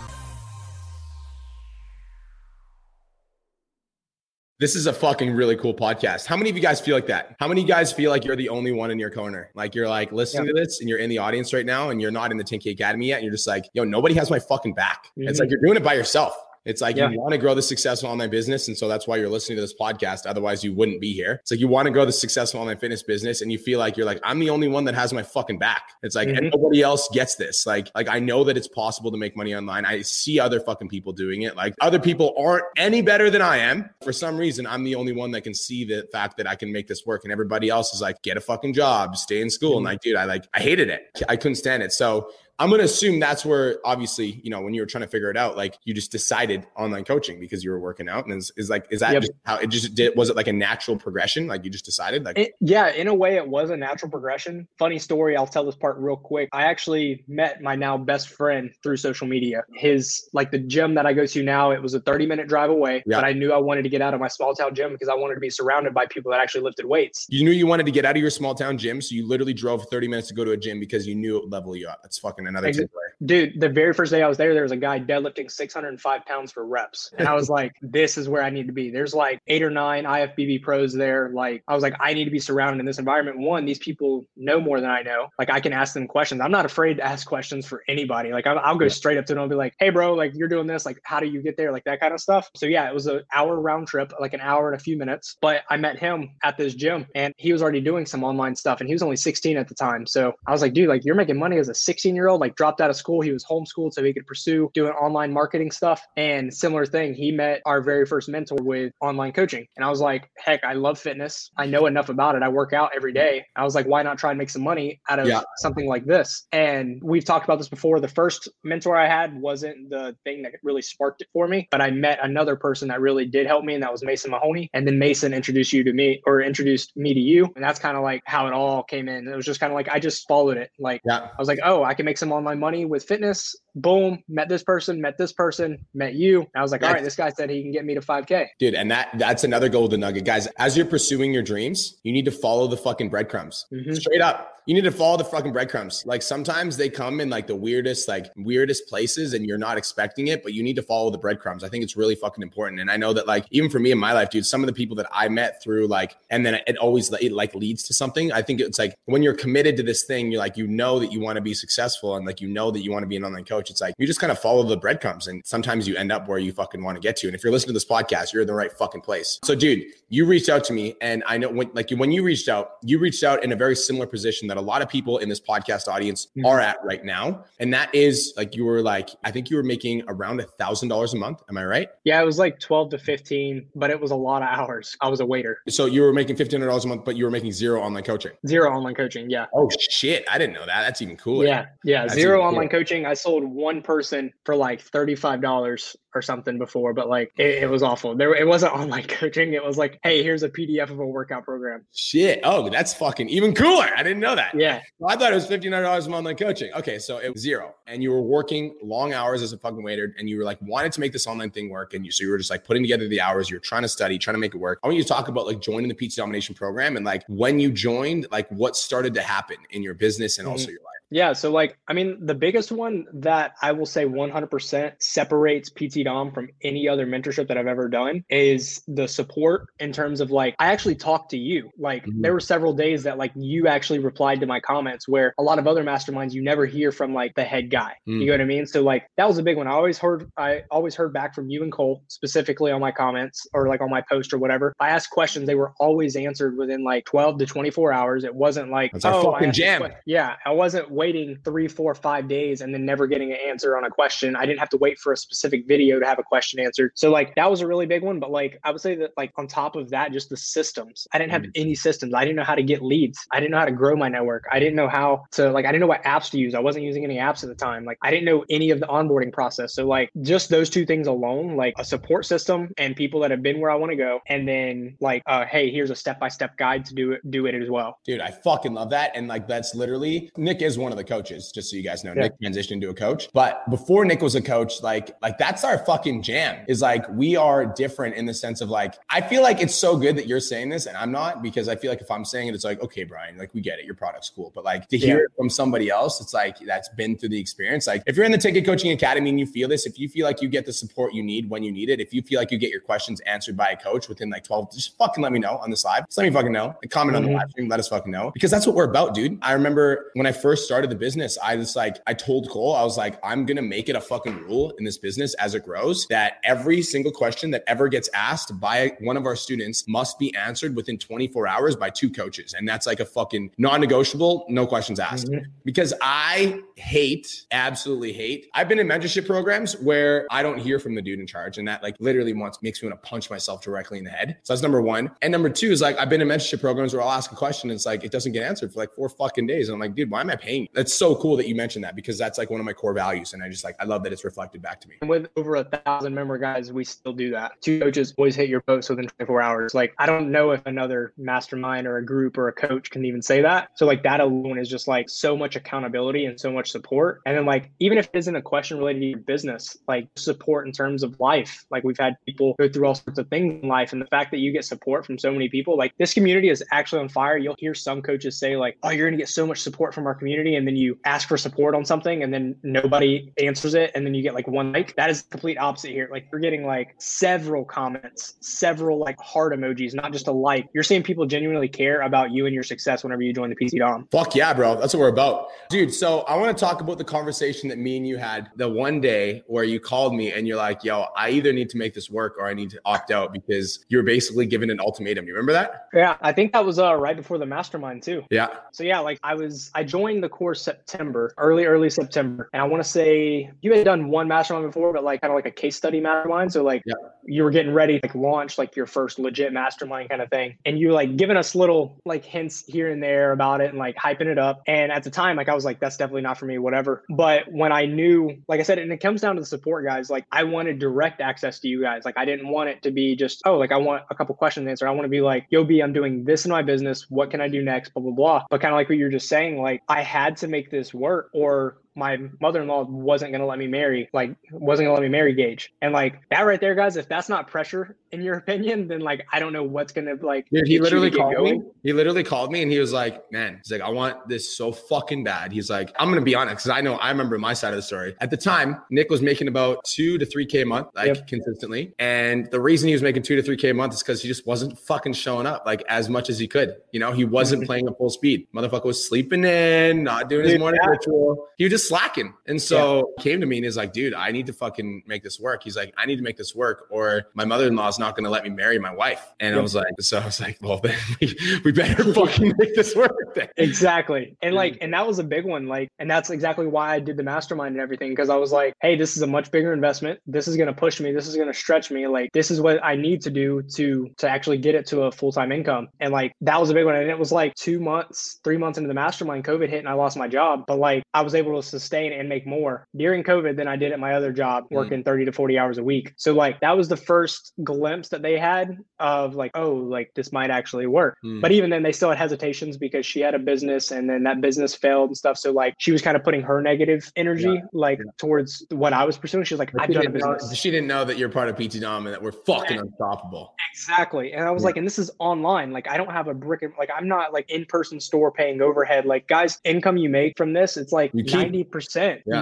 [4.61, 6.27] This is a fucking really cool podcast.
[6.27, 7.35] How many of you guys feel like that?
[7.39, 9.49] How many of you guys feel like you're the only one in your corner?
[9.55, 10.53] Like you're like listening yeah.
[10.53, 12.73] to this and you're in the audience right now and you're not in the 10K
[12.73, 13.15] Academy yet.
[13.15, 15.05] And you're just like, yo, nobody has my fucking back.
[15.17, 15.29] Mm-hmm.
[15.29, 16.35] It's like you're doing it by yourself.
[16.65, 17.09] It's like yeah.
[17.09, 18.67] you want to grow the successful online business.
[18.67, 20.25] And so that's why you're listening to this podcast.
[20.25, 21.39] Otherwise, you wouldn't be here.
[21.41, 23.97] It's like you want to grow the successful online fitness business and you feel like
[23.97, 25.89] you're like, I'm the only one that has my fucking back.
[26.03, 26.49] It's like, mm-hmm.
[26.49, 27.65] nobody else gets this.
[27.65, 29.85] Like, like I know that it's possible to make money online.
[29.85, 31.55] I see other fucking people doing it.
[31.55, 33.89] Like other people aren't any better than I am.
[34.03, 36.71] For some reason, I'm the only one that can see the fact that I can
[36.71, 37.21] make this work.
[37.23, 39.71] And everybody else is like, get a fucking job, stay in school.
[39.71, 39.77] Mm-hmm.
[39.77, 41.23] And like, dude, I like, I hated it.
[41.27, 41.91] I couldn't stand it.
[41.91, 42.29] So
[42.61, 45.31] I'm going to assume that's where obviously, you know, when you were trying to figure
[45.31, 48.51] it out, like you just decided online coaching because you were working out and is,
[48.55, 49.23] is like, is that yep.
[49.23, 50.15] just how it just did?
[50.15, 51.47] Was it like a natural progression?
[51.47, 54.67] Like you just decided like, it, yeah, in a way it was a natural progression.
[54.77, 55.35] Funny story.
[55.35, 56.49] I'll tell this part real quick.
[56.53, 59.63] I actually met my now best friend through social media.
[59.73, 62.69] His like the gym that I go to now, it was a 30 minute drive
[62.69, 65.09] away, but I knew I wanted to get out of my small town gym because
[65.09, 67.25] I wanted to be surrounded by people that actually lifted weights.
[67.27, 69.01] You knew you wanted to get out of your small town gym.
[69.01, 71.45] So you literally drove 30 minutes to go to a gym because you knew it
[71.45, 72.01] would level you up.
[72.03, 72.87] That's fucking another takeaway.
[73.23, 76.51] Dude, the very first day I was there, there was a guy deadlifting 605 pounds
[76.51, 77.11] for reps.
[77.17, 78.89] And I was like, this is where I need to be.
[78.89, 81.29] There's like eight or nine IFBB pros there.
[81.33, 83.39] Like, I was like, I need to be surrounded in this environment.
[83.39, 85.27] One, these people know more than I know.
[85.37, 86.41] Like, I can ask them questions.
[86.41, 88.31] I'm not afraid to ask questions for anybody.
[88.31, 90.47] Like, I'll, I'll go straight up to them and be like, hey, bro, like, you're
[90.47, 90.85] doing this.
[90.85, 91.71] Like, how do you get there?
[91.71, 92.49] Like, that kind of stuff.
[92.55, 95.37] So, yeah, it was an hour round trip, like an hour and a few minutes.
[95.41, 98.79] But I met him at this gym and he was already doing some online stuff
[98.79, 100.05] and he was only 16 at the time.
[100.07, 102.55] So I was like, dude, like, you're making money as a 16 year old, like,
[102.55, 103.21] dropped out of school.
[103.21, 106.01] He was homeschooled so he could pursue doing online marketing stuff.
[106.17, 109.65] And similar thing, he met our very first mentor with online coaching.
[109.77, 111.49] And I was like, heck, I love fitness.
[111.57, 112.43] I know enough about it.
[112.43, 113.45] I work out every day.
[113.55, 115.41] I was like, why not try and make some money out of yeah.
[115.57, 116.47] something like this?
[116.51, 117.99] And we've talked about this before.
[117.99, 121.81] The first mentor I had wasn't the thing that really sparked it for me, but
[121.81, 124.69] I met another person that really did help me, and that was Mason Mahoney.
[124.73, 127.51] And then Mason introduced you to me or introduced me to you.
[127.55, 129.27] And that's kind of like how it all came in.
[129.27, 130.71] It was just kind of like I just followed it.
[130.79, 131.29] Like yeah.
[131.31, 134.63] I was like, oh, I can make some online money with fitness boom, met this
[134.63, 136.45] person, met this person, met you.
[136.55, 138.47] I was like, all right, this guy said he can get me to 5K.
[138.59, 140.25] Dude, and that that's another golden nugget.
[140.25, 143.65] Guys, as you're pursuing your dreams, you need to follow the fucking breadcrumbs.
[143.71, 143.93] Mm-hmm.
[143.93, 144.57] Straight up.
[144.67, 146.03] You need to follow the fucking breadcrumbs.
[146.05, 150.27] Like sometimes they come in like the weirdest, like weirdest places and you're not expecting
[150.27, 151.63] it, but you need to follow the breadcrumbs.
[151.63, 152.79] I think it's really fucking important.
[152.79, 154.73] And I know that like even for me in my life, dude, some of the
[154.73, 158.31] people that I met through like, and then it always it like leads to something.
[158.31, 161.11] I think it's like when you're committed to this thing, you're like, you know that
[161.11, 163.23] you want to be successful and like you know that you want to be an
[163.23, 163.60] online coach.
[163.69, 166.39] It's like you just kind of follow the breadcrumbs and sometimes you end up where
[166.39, 167.27] you fucking want to get to.
[167.27, 169.39] And if you're listening to this podcast, you're in the right fucking place.
[169.43, 172.49] So dude, you reached out to me and I know when like when you reached
[172.49, 175.29] out, you reached out in a very similar position that a lot of people in
[175.29, 176.45] this podcast audience mm-hmm.
[176.45, 177.45] are at right now.
[177.59, 180.89] And that is like you were like, I think you were making around a thousand
[180.89, 181.41] dollars a month.
[181.49, 181.89] Am I right?
[182.03, 184.95] Yeah, it was like 12 to 15, but it was a lot of hours.
[185.01, 185.59] I was a waiter.
[185.69, 188.31] So you were making $1,500 a month, but you were making zero online coaching.
[188.47, 189.29] Zero online coaching.
[189.29, 189.45] Yeah.
[189.53, 190.25] Oh shit.
[190.31, 190.83] I didn't know that.
[190.83, 191.45] That's even cooler.
[191.45, 191.65] Yeah.
[191.83, 192.03] Yeah.
[192.03, 193.05] That's zero online coaching.
[193.05, 197.83] I sold one person for like $35 or something before, but like it, it, was
[197.83, 198.15] awful.
[198.15, 199.53] There, it wasn't online coaching.
[199.53, 201.85] It was like, hey, here's a PDF of a workout program.
[201.93, 202.39] Shit.
[202.43, 203.89] Oh, that's fucking even cooler.
[203.95, 204.55] I didn't know that.
[204.55, 204.81] Yeah.
[204.99, 206.71] Well, I thought it was $59 a month online coaching.
[206.73, 210.13] Okay, so it was zero, and you were working long hours as a fucking waiter,
[210.17, 212.29] and you were like wanted to make this online thing work, and you so you
[212.29, 213.49] were just like putting together the hours.
[213.49, 214.79] You're trying to study, trying to make it work.
[214.83, 217.59] I want you to talk about like joining the PT Domination program and like when
[217.59, 220.53] you joined, like what started to happen in your business and mm-hmm.
[220.53, 221.00] also your life.
[221.11, 221.33] Yeah.
[221.33, 226.31] So, like, I mean, the biggest one that I will say 100% separates PT Dom
[226.31, 230.55] from any other mentorship that I've ever done is the support in terms of like,
[230.57, 231.69] I actually talked to you.
[231.77, 232.21] Like, mm-hmm.
[232.21, 235.59] there were several days that like you actually replied to my comments where a lot
[235.59, 237.93] of other masterminds you never hear from like the head guy.
[238.07, 238.21] Mm-hmm.
[238.21, 238.65] You know what I mean?
[238.65, 239.67] So, like, that was a big one.
[239.67, 243.45] I always heard, I always heard back from you and Cole specifically on my comments
[243.53, 244.69] or like on my post or whatever.
[244.69, 248.23] If I asked questions, they were always answered within like 12 to 24 hours.
[248.23, 249.83] It wasn't like, That's oh, fucking jam.
[250.05, 250.35] Yeah.
[250.45, 253.89] I wasn't waiting three, four, five days and then never getting an answer on a
[253.89, 254.35] question.
[254.35, 256.91] I didn't have to wait for a specific video to have a question answered.
[256.93, 258.19] So like that was a really big one.
[258.19, 261.07] But like I would say that like on top of that, just the systems.
[261.11, 261.51] I didn't have mm.
[261.55, 262.13] any systems.
[262.13, 263.17] I didn't know how to get leads.
[263.31, 264.43] I didn't know how to grow my network.
[264.51, 266.53] I didn't know how to like I didn't know what apps to use.
[266.53, 267.83] I wasn't using any apps at the time.
[267.83, 269.73] Like I didn't know any of the onboarding process.
[269.73, 273.41] So like just those two things alone, like a support system and people that have
[273.41, 276.85] been where I want to go, and then like uh hey, here's a step-by-step guide
[276.85, 277.97] to do it do it as well.
[278.05, 279.11] Dude, I fucking love that.
[279.15, 282.13] And like that's literally Nick is one of the coaches just so you guys know.
[282.15, 282.23] Yeah.
[282.23, 283.29] Nick transitioned into a coach.
[283.33, 286.65] But before Nick was a coach, like, like that's our fucking jam.
[286.67, 289.97] Is like we are different in the sense of like, I feel like it's so
[289.97, 292.49] good that you're saying this and I'm not, because I feel like if I'm saying
[292.49, 294.51] it, it's like, okay, Brian, like we get it, your product's cool.
[294.53, 295.23] But like to hear yeah.
[295.23, 297.87] it from somebody else, it's like that's been through the experience.
[297.87, 300.25] Like if you're in the 10K Coaching Academy and you feel this, if you feel
[300.25, 302.51] like you get the support you need when you need it, if you feel like
[302.51, 305.39] you get your questions answered by a coach within like 12, just fucking let me
[305.39, 306.05] know on this live.
[306.07, 306.75] Just let me fucking know.
[306.81, 307.17] Like comment mm-hmm.
[307.17, 307.37] on the mm-hmm.
[307.37, 308.31] live stream, let us fucking know.
[308.31, 309.37] Because that's what we're about, dude.
[309.41, 312.83] I remember when I first started the business, I was like, I told Cole, I
[312.83, 316.07] was like, I'm gonna make it a fucking rule in this business as it grows
[316.07, 320.33] that every single question that ever gets asked by one of our students must be
[320.35, 322.53] answered within 24 hours by two coaches.
[322.53, 325.27] And that's like a fucking non-negotiable, no questions asked.
[325.27, 325.49] Mm-hmm.
[325.65, 328.47] Because I hate, absolutely hate.
[328.53, 331.57] I've been in mentorship programs where I don't hear from the dude in charge.
[331.57, 334.37] And that like literally once makes me want to punch myself directly in the head.
[334.43, 335.11] So that's number one.
[335.21, 337.69] And number two is like I've been in mentorship programs where I'll ask a question
[337.69, 339.69] and it's like it doesn't get answered for like four fucking days.
[339.69, 340.67] And I'm like, dude, why am I paying?
[340.73, 343.33] That's so cool that you mentioned that because that's like one of my core values.
[343.33, 344.95] And I just like, I love that it's reflected back to me.
[345.01, 347.53] And With over a thousand member guys, we still do that.
[347.61, 349.73] Two coaches always hit your post within 24 hours.
[349.73, 353.21] Like, I don't know if another mastermind or a group or a coach can even
[353.21, 353.69] say that.
[353.75, 357.21] So, like, that alone is just like so much accountability and so much support.
[357.25, 360.67] And then, like, even if it isn't a question related to your business, like support
[360.67, 363.67] in terms of life, like, we've had people go through all sorts of things in
[363.67, 363.93] life.
[363.93, 366.63] And the fact that you get support from so many people, like, this community is
[366.71, 367.37] actually on fire.
[367.37, 370.07] You'll hear some coaches say, like, oh, you're going to get so much support from
[370.07, 373.73] our community community and then you ask for support on something and then nobody answers
[373.73, 376.07] it and then you get like one like that is complete opposite here.
[376.11, 380.67] Like you're getting like several comments, several like heart emojis, not just a like.
[380.73, 383.77] You're seeing people genuinely care about you and your success whenever you join the PT
[383.77, 384.07] Dom.
[384.11, 384.79] Fuck yeah, bro.
[384.79, 385.47] That's what we're about.
[385.69, 388.69] Dude, so I want to talk about the conversation that me and you had the
[388.69, 391.93] one day where you called me and you're like, yo, I either need to make
[391.93, 395.27] this work or I need to opt out because you're basically given an ultimatum.
[395.27, 395.87] You remember that?
[395.93, 398.23] Yeah, I think that was uh, right before the mastermind too.
[398.29, 398.49] Yeah.
[398.71, 402.49] So yeah, like I was, I joined the course September, early, early September.
[402.51, 405.35] And I want to say you had done one mastermind before, but like kind of
[405.35, 406.51] like a case study mastermind.
[406.51, 406.95] So like yeah.
[407.23, 410.57] you were getting ready to like launch like your first legit mastermind kind of thing.
[410.65, 413.77] And you were like giving us little like hints here and there about it and
[413.77, 414.63] like hyping it up.
[414.65, 417.03] And at the time, like I was like, that's definitely not for me, whatever.
[417.11, 420.09] But when I knew, like I said, and it comes down to the support guys,
[420.09, 422.03] like I wanted direct access to you guys.
[422.03, 424.67] Like I didn't want it to be just, oh, like I want a couple questions
[424.67, 424.87] answered.
[424.87, 427.11] I want to be like, yo, B, I'm doing this in my business.
[427.11, 427.93] What can I do next?
[427.93, 428.43] Blah, blah, blah.
[428.49, 431.29] But kind of like what you're just saying, like I had to make this work
[431.33, 435.09] or my mother-in-law wasn't going to let me marry like wasn't going to let me
[435.09, 435.73] marry gage.
[435.81, 439.25] And like that right there guys if that's not pressure in your opinion then like
[439.31, 441.59] i don't know what's going to like Dude, he literally called going.
[441.59, 444.55] me he literally called me and he was like man he's like i want this
[444.57, 445.51] so fucking bad.
[445.51, 447.75] He's like i'm going to be honest because i know i remember my side of
[447.75, 448.15] the story.
[448.21, 451.27] At the time nick was making about two to three k a month like yep.
[451.27, 451.93] consistently.
[451.99, 454.27] And the reason he was making two to three k a month is because he
[454.27, 456.75] just wasn't fucking showing up like as much as he could.
[456.91, 458.47] You know he wasn't playing at full speed.
[458.53, 461.47] Motherfucker was sleeping in not doing Dude, his morning ritual.
[461.57, 462.33] He was slacking.
[462.47, 463.23] And so yeah.
[463.23, 465.63] came to me and he's like, dude, I need to fucking make this work.
[465.63, 468.29] He's like, I need to make this work or my mother-in-law is not going to
[468.29, 469.33] let me marry my wife.
[469.39, 469.59] And yeah.
[469.59, 472.95] I was like, so I was like, well, then we, we better fucking make this
[472.95, 473.15] work.
[473.35, 473.49] Then.
[473.57, 474.35] Exactly.
[474.41, 474.85] And like, mm-hmm.
[474.85, 475.67] and that was a big one.
[475.67, 478.15] Like, and that's exactly why I did the mastermind and everything.
[478.15, 480.19] Cause I was like, hey, this is a much bigger investment.
[480.25, 481.11] This is going to push me.
[481.11, 482.07] This is going to stretch me.
[482.07, 485.11] Like, this is what I need to do to, to actually get it to a
[485.11, 485.87] full-time income.
[485.99, 486.95] And like, that was a big one.
[486.95, 489.93] And it was like two months, three months into the mastermind, COVID hit and I
[489.93, 490.65] lost my job.
[490.67, 493.91] But like, I was able to sustain and make more during COVID than I did
[493.91, 494.75] at my other job, mm.
[494.75, 495.05] working mm.
[495.05, 496.13] 30 to 40 hours a week.
[496.17, 500.31] So like that was the first glimpse that they had of like, oh, like this
[500.31, 501.17] might actually work.
[501.25, 501.41] Mm.
[501.41, 504.41] But even then they still had hesitations because she had a business and then that
[504.41, 505.37] business failed and stuff.
[505.37, 507.61] So like she was kind of putting her negative energy yeah.
[507.73, 508.11] like yeah.
[508.17, 509.43] towards what I was pursuing.
[509.43, 510.49] She was like, I've done a business.
[510.49, 512.83] Know, she didn't know that you're part of PT Dom and that we're fucking yeah.
[512.83, 513.53] unstoppable.
[513.73, 514.33] Exactly.
[514.33, 515.71] And I was like, and this is online.
[515.71, 519.05] Like I don't have a brick and like I'm not like in-person store paying overhead.
[519.05, 521.60] Like guys, income you make from this, it's like 90%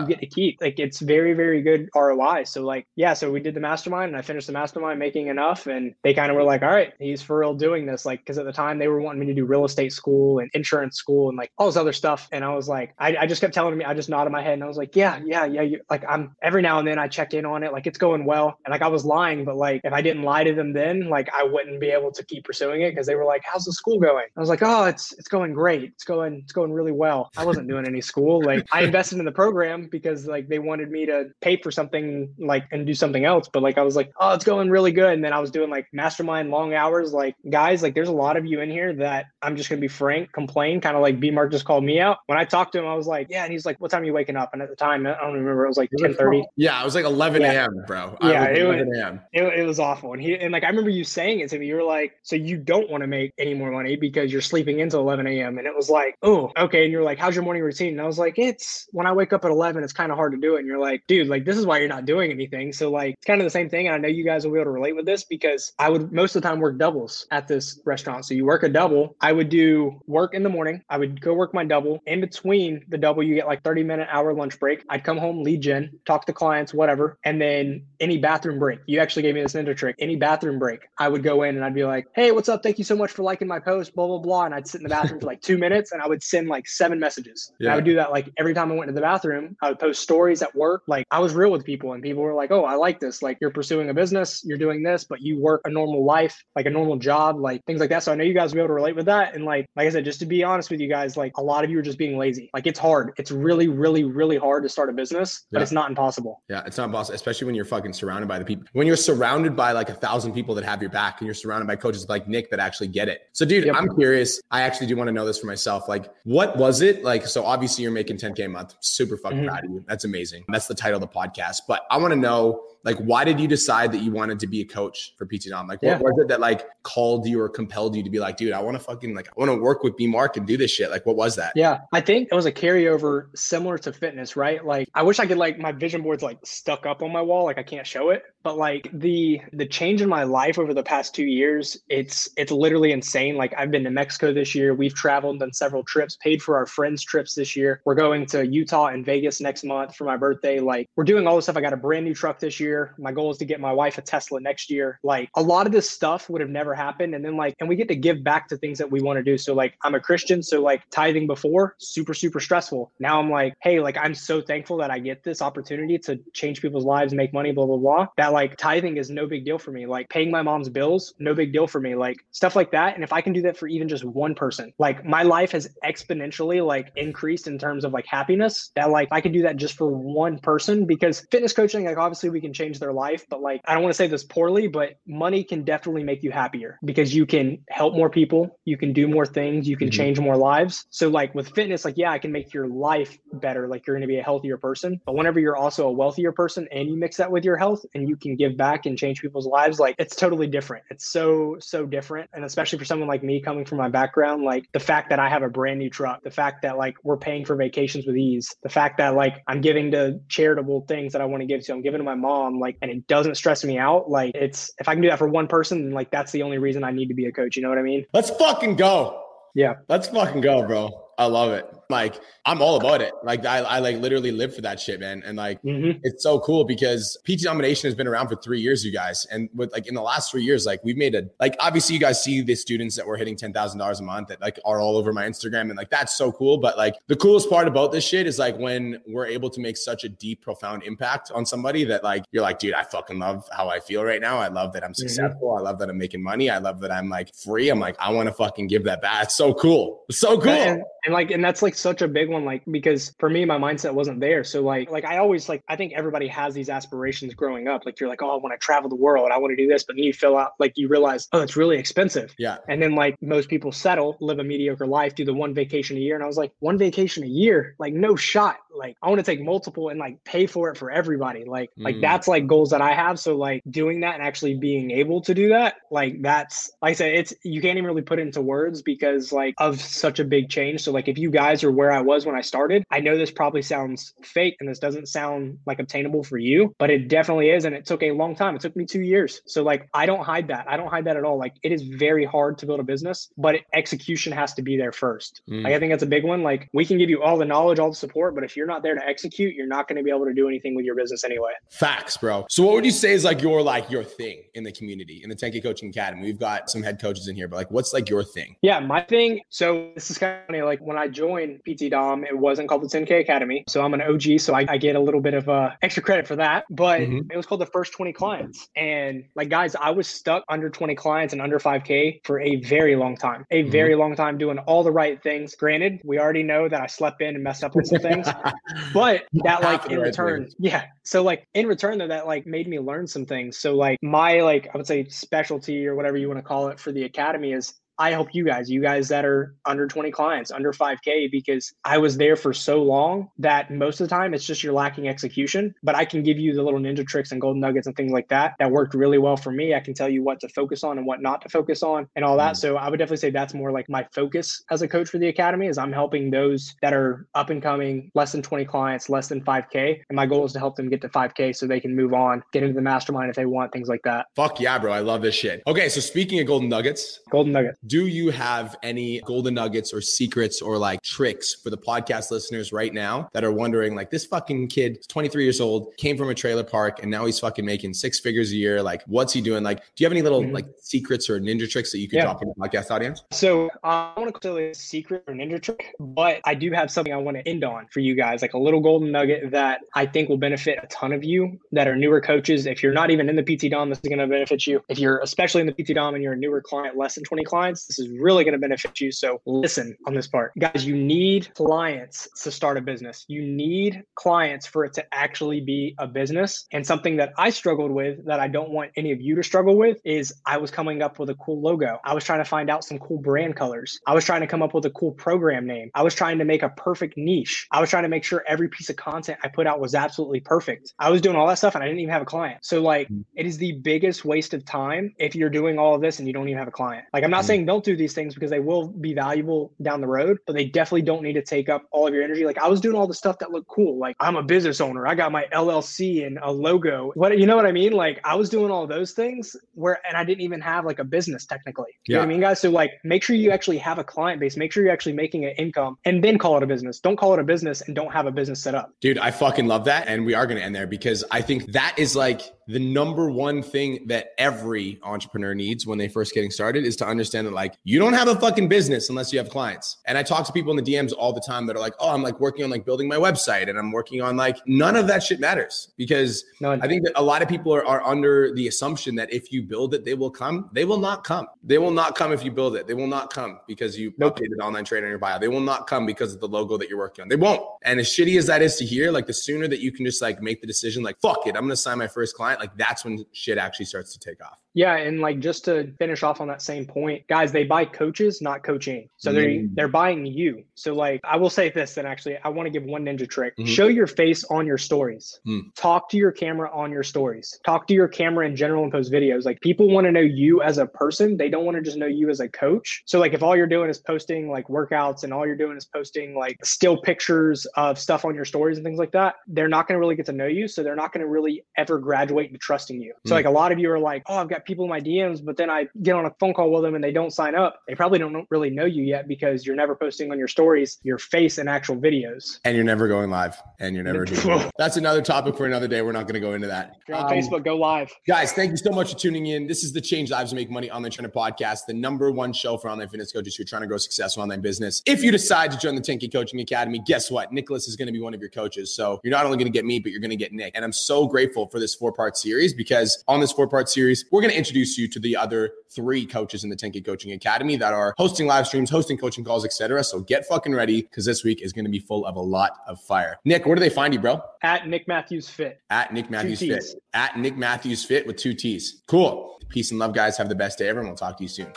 [0.01, 0.59] you get to keep.
[0.61, 2.43] Like it's very, very good ROI.
[2.45, 5.67] So like, yeah, so we did the mastermind and I finished the mastermind making enough.
[5.67, 8.05] And they kind of were like, all right, he's for real doing this.
[8.05, 10.49] Like, cause at the time they were wanting me to do real estate school and
[10.53, 12.27] insurance school and like all this other stuff.
[12.31, 14.53] And I was like, I, I just kept telling me, I just nodded my head
[14.53, 15.61] and I was like, yeah, yeah, yeah.
[15.61, 17.71] You, like I'm every now and then I check in on it.
[17.71, 18.57] Like it's going well.
[18.65, 21.29] And like I was lying, but like if I didn't lie to them then, like
[21.33, 23.99] I wouldn't be able to keep pursuing it because they were like, how's the school
[23.99, 24.25] going?
[24.35, 25.83] I was like, oh, it's, it's going great.
[25.83, 27.29] It's going, it's going really well.
[27.37, 28.41] I wasn't doing any school.
[28.43, 32.33] Like I invested in the program because like they wanted me to pay for something
[32.37, 33.49] like and do something else.
[33.51, 35.13] But like I was like, oh, it's going really good.
[35.13, 37.13] And then I was doing like mastermind long hours.
[37.13, 39.87] Like guys, like there's a lot of you in here that I'm just gonna be
[39.87, 42.17] frank, complain, kind of like B Mark just called me out.
[42.27, 44.05] When I talked to him, I was like, yeah, and he's like, what time are
[44.05, 44.51] you waking up?
[44.53, 46.43] And at the time, I don't remember, it was like 10:30.
[46.55, 47.85] Yeah, it was like 11 a.m., yeah.
[47.85, 48.17] bro.
[48.21, 50.13] Yeah, it was, it, it was awful.
[50.13, 51.67] And he and like I remember you saying it to me.
[51.67, 54.81] You were like, so you don't want to make any more money because you're sleeping
[54.81, 55.57] until 11 a.m.
[55.57, 56.83] And it was like, oh, okay.
[56.83, 57.93] And you're like, how's your morning routine?
[57.93, 60.33] And I was like, it's when I wake up at 11, it's kind of hard
[60.33, 60.59] to do it.
[60.59, 62.73] And you're like, dude, like this is why you're not doing anything.
[62.73, 63.87] So like it's kind of the same thing.
[63.87, 66.11] And I know you guys will be able to relate with this because I would
[66.11, 68.25] most of the time work doubles at this restaurant.
[68.25, 69.15] So you work a double.
[69.21, 70.83] I would do work in the morning.
[70.89, 72.01] I would go work my double.
[72.07, 74.83] In between the double, you get like 30 minute hour lunch break.
[74.89, 77.17] I'd come home, lead gen, talk to clients, whatever.
[77.23, 79.95] And then any bathroom break, you actually gave me this ninja trick.
[79.99, 82.63] Any bathroom break, I would go in and I'd be like, hey, what's up?
[82.63, 84.43] Thank you so much for liking my post, blah, blah, blah.
[84.43, 86.67] And I'd sit in the bathroom for like two minutes and I would send like
[86.67, 87.53] seven messages.
[87.59, 87.71] Yeah.
[87.71, 89.55] I would do that like every time I went to the bathroom.
[89.61, 90.83] I would post stories at work.
[90.87, 93.21] Like I was real with people and people were like, oh, I like this.
[93.21, 96.65] Like you're pursuing a business, you're doing this, but you work a normal life, like
[96.65, 98.03] a normal job, like things like that.
[98.03, 99.35] So I know you guys will be able to relate with that.
[99.35, 101.63] And like, like I said, just to be honest with you guys, like a lot
[101.63, 102.49] of you are just being lazy.
[102.53, 103.13] Like it's hard.
[103.17, 106.41] It's really, really, really hard to start a business, but it's not impossible.
[106.49, 108.65] Yeah, it's not impossible, especially when you're fucking surrounded by the people.
[108.73, 111.67] When you're surrounded by like a thousand people that have your back and you're surrounded
[111.67, 113.29] by coaches like Nick that actually get it.
[113.33, 113.75] So, dude, yep.
[113.75, 114.41] I'm curious.
[114.51, 115.87] I actually do want to know this for myself.
[115.87, 117.25] Like, what was it like?
[117.27, 119.47] So obviously you're making 10K a month super fucking mm-hmm.
[119.47, 119.83] proud of you.
[119.87, 120.45] That's amazing.
[120.47, 121.61] That's the title of the podcast.
[121.67, 124.61] But I want to know like why did you decide that you wanted to be
[124.61, 125.67] a coach for PT Dom?
[125.67, 125.97] Like what yeah.
[125.97, 128.77] was it that like called you or compelled you to be like, dude, I want
[128.77, 130.89] to fucking like I want to work with B Mark and do this shit.
[130.89, 131.53] Like what was that?
[131.55, 131.79] Yeah.
[131.91, 134.63] I think it was a carryover similar to fitness, right?
[134.65, 137.45] Like I wish I could like my vision board's like stuck up on my wall,
[137.45, 138.23] like I can't show it.
[138.43, 142.51] But like the the change in my life over the past two years, it's it's
[142.51, 143.35] literally insane.
[143.35, 144.73] Like I've been to Mexico this year.
[144.73, 147.81] We've traveled, done several trips, paid for our friends' trips this year.
[147.83, 150.59] We're going to Utah and Vegas next month for my birthday.
[150.59, 151.57] Like we're doing all this stuff.
[151.57, 152.95] I got a brand new truck this year.
[152.97, 154.99] My goal is to get my wife a Tesla next year.
[155.03, 157.15] Like a lot of this stuff would have never happened.
[157.15, 159.23] And then like, and we get to give back to things that we want to
[159.23, 159.37] do.
[159.37, 160.41] So like I'm a Christian.
[160.43, 162.91] So like tithing before, super, super stressful.
[162.99, 166.61] Now I'm like, hey, like I'm so thankful that I get this opportunity to change
[166.61, 168.07] people's lives, make money, blah, blah, blah.
[168.17, 169.85] That like tithing is no big deal for me.
[169.85, 171.95] Like paying my mom's bills, no big deal for me.
[171.95, 172.95] Like stuff like that.
[172.95, 175.69] And if I can do that for even just one person, like my life has
[175.85, 179.75] exponentially like increased in terms of like happiness that like I could do that just
[179.75, 183.25] for one person because fitness coaching, like obviously we can change their life.
[183.29, 186.31] But like, I don't want to say this poorly, but money can definitely make you
[186.31, 189.97] happier because you can help more people, you can do more things, you can mm-hmm.
[189.97, 190.85] change more lives.
[190.89, 193.67] So, like with fitness, like, yeah, I can make your life better.
[193.67, 194.99] Like, you're going to be a healthier person.
[195.05, 198.07] But whenever you're also a wealthier person and you mix that with your health and
[198.07, 200.83] you can give back and change people's lives, like, it's totally different.
[200.89, 202.29] It's so, so different.
[202.33, 205.29] And especially for someone like me coming from my background, like the fact that I
[205.29, 208.38] have a brand new truck, the fact that like we're paying for vacations with ease,
[208.63, 211.73] the fact that like I'm giving to charitable things that I want to give to,
[211.73, 214.09] I'm giving to my mom like, and it doesn't stress me out.
[214.09, 216.83] Like, it's if I can do that for one person, like that's the only reason
[216.83, 217.55] I need to be a coach.
[217.55, 218.05] You know what I mean?
[218.13, 219.23] Let's fucking go.
[219.55, 219.75] Yeah.
[219.87, 220.89] Let's fucking go, bro.
[221.17, 221.69] I love it.
[221.89, 223.13] Like I'm all about it.
[223.23, 225.23] Like I, I like literally live for that shit, man.
[225.25, 225.99] And like mm-hmm.
[226.03, 229.25] it's so cool because PT Domination has been around for three years, you guys.
[229.31, 231.99] And with like in the last three years, like we've made a like obviously you
[231.99, 234.79] guys see the students that were hitting ten thousand dollars a month that like are
[234.79, 236.59] all over my Instagram and like that's so cool.
[236.59, 239.75] But like the coolest part about this shit is like when we're able to make
[239.75, 243.49] such a deep, profound impact on somebody that like you're like, dude, I fucking love
[243.51, 244.37] how I feel right now.
[244.37, 245.07] I love that I'm mm-hmm.
[245.07, 245.49] successful.
[245.49, 245.65] Mm-hmm.
[245.65, 246.51] I love that I'm making money.
[246.51, 247.69] I love that I'm like free.
[247.69, 249.23] I'm like, I want to fucking give that back.
[249.23, 250.03] It's so cool.
[250.07, 250.51] It's so cool.
[250.51, 252.45] And, and like, and that's like such a big one.
[252.45, 254.43] Like like because for me my mindset wasn't there.
[254.43, 257.85] So like like i always like i think everybody has these aspirations growing up.
[257.85, 259.29] Like you're like oh i want to travel the world.
[259.31, 259.83] I want to do this.
[259.83, 262.33] But then you fill out like you realize oh it's really expensive.
[262.37, 262.57] Yeah.
[262.67, 265.99] And then like most people settle live a mediocre life do the one vacation a
[265.99, 266.15] year.
[266.15, 267.75] And i was like one vacation a year?
[267.79, 268.57] Like no shot.
[268.75, 271.45] Like i want to take multiple and like pay for it for everybody.
[271.45, 271.83] Like mm.
[271.83, 273.19] like that's like goals that i have.
[273.19, 276.93] So like doing that and actually being able to do that like that's like i
[276.93, 280.23] said it's you can't even really put it into words because like of such a
[280.23, 280.81] big change.
[280.81, 283.31] So like if you guys are where i was when i started i know this
[283.31, 287.65] probably sounds fake and this doesn't sound like obtainable for you but it definitely is
[287.65, 290.23] and it took a long time it took me two years so like i don't
[290.23, 292.79] hide that i don't hide that at all like it is very hard to build
[292.79, 295.63] a business but execution has to be there first mm.
[295.63, 297.79] like i think that's a big one like we can give you all the knowledge
[297.79, 300.09] all the support but if you're not there to execute, you're not going to be
[300.09, 301.51] able to do anything with your business anyway.
[301.69, 302.45] Facts, bro.
[302.49, 305.29] So what would you say is like your like your thing in the community in
[305.29, 306.23] the 10K Coaching Academy?
[306.23, 308.55] We've got some head coaches in here, but like what's like your thing?
[308.61, 309.41] Yeah, my thing.
[309.49, 310.61] So this is kind of funny.
[310.61, 313.63] Like when I joined PT Dom, it wasn't called the 10K Academy.
[313.67, 316.27] So I'm an OG, so I, I get a little bit of uh, extra credit
[316.27, 316.65] for that.
[316.69, 317.31] But mm-hmm.
[317.31, 318.67] it was called the first 20 clients.
[318.75, 322.95] And like guys, I was stuck under 20 clients and under 5K for a very
[322.95, 323.45] long time.
[323.51, 323.71] A mm-hmm.
[323.71, 325.55] very long time doing all the right things.
[325.55, 328.27] Granted, we already know that I slept in and messed up on some things.
[328.93, 332.79] but that like in return yeah so like in return though that like made me
[332.79, 336.37] learn some things so like my like i would say specialty or whatever you want
[336.37, 339.55] to call it for the academy is I help you guys, you guys that are
[339.65, 344.07] under 20 clients, under 5K, because I was there for so long that most of
[344.07, 345.75] the time it's just you're lacking execution.
[345.83, 348.29] But I can give you the little ninja tricks and golden nuggets and things like
[348.29, 349.75] that that worked really well for me.
[349.75, 352.23] I can tell you what to focus on and what not to focus on and
[352.23, 352.53] all that.
[352.53, 352.57] Mm.
[352.57, 355.27] So I would definitely say that's more like my focus as a coach for the
[355.27, 359.27] academy is I'm helping those that are up and coming, less than 20 clients, less
[359.27, 359.99] than 5K.
[360.09, 362.41] And my goal is to help them get to 5K so they can move on,
[362.53, 364.27] get into the mastermind if they want, things like that.
[364.37, 364.93] Fuck yeah, bro.
[364.93, 365.61] I love this shit.
[365.67, 365.89] Okay.
[365.89, 370.61] So speaking of golden nuggets, golden nugget do you have any golden nuggets or secrets
[370.61, 374.67] or like tricks for the podcast listeners right now that are wondering like this fucking
[374.67, 378.19] kid 23 years old came from a trailer park and now he's fucking making six
[378.19, 378.83] figures a year?
[378.83, 379.63] Like what's he doing?
[379.63, 380.53] Like do you have any little mm-hmm.
[380.53, 382.25] like secrets or ninja tricks that you could yeah.
[382.25, 383.23] drop in the podcast audience?
[383.31, 386.91] So i want to call it a secret or ninja trick but i do have
[386.91, 389.81] something i want to end on for you guys like a little golden nugget that
[389.95, 392.65] i think will benefit a ton of you that are newer coaches.
[392.65, 394.83] If you're not even in the pt dom this is going to benefit you.
[394.89, 397.43] If you're especially in the pt dom and you're a newer client less than 20
[397.45, 397.87] clients words.
[397.87, 399.11] This is really going to benefit you.
[399.11, 400.51] So listen on this part.
[400.57, 403.25] Guys, you need clients to start a business.
[403.27, 406.65] You need clients for it to actually be a business.
[406.71, 409.77] And something that I struggled with that I don't want any of you to struggle
[409.77, 411.99] with is I was coming up with a cool logo.
[412.03, 413.99] I was trying to find out some cool brand colors.
[414.05, 415.91] I was trying to come up with a cool program name.
[415.93, 417.67] I was trying to make a perfect niche.
[417.71, 420.39] I was trying to make sure every piece of content I put out was absolutely
[420.39, 420.93] perfect.
[420.99, 422.59] I was doing all that stuff and I didn't even have a client.
[422.63, 423.23] So like mm.
[423.35, 426.33] it is the biggest waste of time if you're doing all of this and you
[426.33, 427.05] don't even have a client.
[427.13, 427.47] Like I'm not mm.
[427.47, 430.65] saying don't do these things because they will be valuable down the road, but they
[430.65, 432.43] definitely don't need to take up all of your energy.
[432.43, 433.99] Like I was doing all the stuff that looked cool.
[433.99, 435.05] Like I'm a business owner.
[435.05, 437.11] I got my LLC and a logo.
[437.13, 437.93] What you know what I mean?
[437.93, 441.03] Like I was doing all those things where and I didn't even have like a
[441.03, 441.91] business technically.
[442.07, 442.15] You yeah.
[442.15, 442.59] know what I mean, guys?
[442.59, 444.57] So like make sure you actually have a client base.
[444.57, 446.99] Make sure you're actually making an income and then call it a business.
[446.99, 448.95] Don't call it a business and don't have a business set up.
[448.99, 450.07] Dude, I fucking love that.
[450.07, 453.63] And we are gonna end there because I think that is like the number one
[453.63, 457.73] thing that every entrepreneur needs when they first getting started is to understand that like
[457.83, 459.97] you don't have a fucking business unless you have clients.
[460.05, 462.13] And I talk to people in the DMs all the time that are like, "Oh,
[462.13, 465.07] I'm like working on like building my website and I'm working on like none of
[465.07, 468.53] that shit matters because no, I think that a lot of people are, are under
[468.53, 470.69] the assumption that if you build it, they will come.
[470.71, 471.47] They will not come.
[471.63, 472.85] They will not come if you build it.
[472.85, 474.37] They will not come because you nope.
[474.37, 475.39] updated online training in your bio.
[475.39, 477.29] They will not come because of the logo that you're working on.
[477.29, 477.63] They won't.
[477.81, 480.21] And as shitty as that is to hear, like the sooner that you can just
[480.21, 482.58] like make the decision, like fuck it, I'm gonna sign my first client.
[482.59, 484.59] Like that's when shit actually starts to take off.
[484.73, 488.41] Yeah, and like just to finish off on that same point, guys, they buy coaches,
[488.41, 489.09] not coaching.
[489.17, 489.75] So they're mm.
[489.75, 490.63] they're buying you.
[490.75, 493.55] So like I will say this, and actually I want to give one ninja trick.
[493.57, 493.69] Mm-hmm.
[493.69, 495.39] Show your face on your stories.
[495.47, 495.73] Mm.
[495.75, 497.59] Talk to your camera on your stories.
[497.65, 499.45] Talk to your camera in general and post videos.
[499.45, 501.37] Like people want to know you as a person.
[501.37, 503.03] They don't want to just know you as a coach.
[503.05, 505.85] So like if all you're doing is posting like workouts and all you're doing is
[505.85, 509.87] posting like still pictures of stuff on your stories and things like that, they're not
[509.87, 510.67] going to really get to know you.
[510.67, 513.13] So they're not going to really ever graduate into trusting you.
[513.25, 513.35] So mm.
[513.35, 515.57] like a lot of you are like, oh, I've got people in my DMs, but
[515.57, 517.81] then I get on a phone call with them and they don't sign up.
[517.87, 521.17] They probably don't really know you yet because you're never posting on your stories your
[521.17, 522.59] face and actual videos.
[522.65, 523.61] And you're never going live.
[523.79, 526.01] And you're never doing That's another topic for another day.
[526.01, 526.97] We're not going to go into that.
[527.07, 528.11] You're on um, Facebook, go live.
[528.27, 529.67] Guys, thank you so much for tuning in.
[529.67, 532.89] This is the Change Lives Make Money Online Trainer Podcast, the number one show for
[532.89, 535.01] online fitness coaches who are trying to grow successful online business.
[535.05, 537.51] If you decide to join the 10K Coaching Academy, guess what?
[537.51, 538.93] Nicholas is going to be one of your coaches.
[538.95, 540.73] So you're not only going to get me, but you're going to get Nick.
[540.75, 544.25] And I'm so grateful for this four part series because on this four part series,
[544.31, 547.75] we're going to introduce you to the other three coaches in the 10K Coaching Academy
[547.77, 550.03] that are hosting live streams, hosting coaching calls, etc.
[550.03, 552.77] So get fucking ready because this week is going to be full of a lot
[552.87, 553.37] of fire.
[553.45, 554.41] Nick, where do they find you, bro?
[554.63, 555.81] At Nick Matthews Fit.
[555.89, 556.83] At Nick Matthews Fit.
[557.13, 559.03] At Nick Matthews Fit with two T's.
[559.07, 559.59] Cool.
[559.69, 560.37] Peace and love, guys.
[560.37, 561.71] Have the best day ever, and we'll talk to you soon.